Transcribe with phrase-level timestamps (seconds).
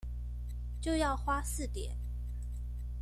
[0.81, 1.95] 就要花四點